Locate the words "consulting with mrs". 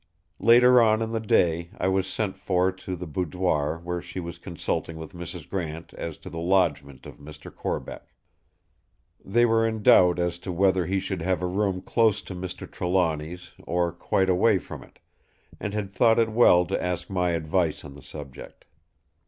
4.39-5.47